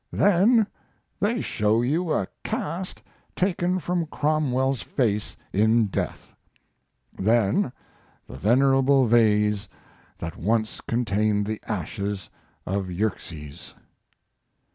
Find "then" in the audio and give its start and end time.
0.11-0.65, 7.13-7.71